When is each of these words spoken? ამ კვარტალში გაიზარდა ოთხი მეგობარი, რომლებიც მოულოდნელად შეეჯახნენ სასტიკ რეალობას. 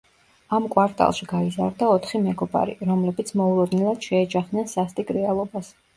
ამ 0.57 0.63
კვარტალში 0.75 1.27
გაიზარდა 1.33 1.91
ოთხი 1.97 2.21
მეგობარი, 2.23 2.75
რომლებიც 2.93 3.33
მოულოდნელად 3.43 4.09
შეეჯახნენ 4.11 4.71
სასტიკ 4.73 5.13
რეალობას. 5.21 5.71